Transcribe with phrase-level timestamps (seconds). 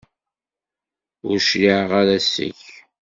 [1.29, 2.63] Ur cliɛeɣ ara seg-k.